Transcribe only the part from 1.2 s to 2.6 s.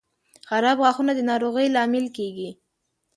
ناروغۍ لامل کیږي.